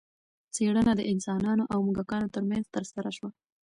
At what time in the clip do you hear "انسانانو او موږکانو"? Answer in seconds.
1.11-2.31